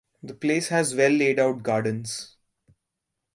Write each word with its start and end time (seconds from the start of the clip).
The 0.23 0.33
place 0.33 0.69
has 0.69 0.95
well 0.95 1.11
laid 1.11 1.37
out 1.37 1.61
gardens. 1.61 2.35